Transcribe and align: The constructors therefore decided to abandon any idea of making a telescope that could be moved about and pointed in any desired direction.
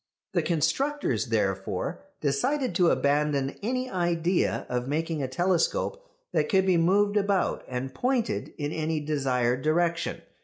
The 0.33 0.41
constructors 0.41 1.27
therefore 1.27 2.01
decided 2.21 2.73
to 2.73 2.89
abandon 2.89 3.51
any 3.61 3.87
idea 3.87 4.65
of 4.67 4.87
making 4.87 5.21
a 5.21 5.27
telescope 5.27 6.03
that 6.31 6.49
could 6.49 6.65
be 6.65 6.75
moved 6.77 7.17
about 7.17 7.63
and 7.67 7.93
pointed 7.93 8.51
in 8.57 8.71
any 8.71 8.99
desired 8.99 9.61
direction. 9.61 10.23